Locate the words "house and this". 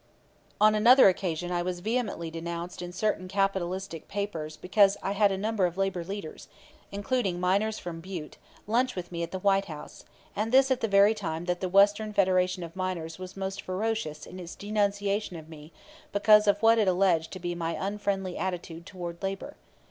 9.65-10.71